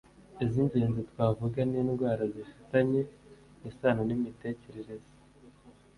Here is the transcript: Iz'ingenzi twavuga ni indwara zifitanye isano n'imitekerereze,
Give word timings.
Iz'ingenzi 0.43 1.01
twavuga 1.11 1.59
ni 1.69 1.77
indwara 1.81 2.23
zifitanye 2.33 3.01
isano 3.69 4.01
n'imitekerereze, 4.05 5.11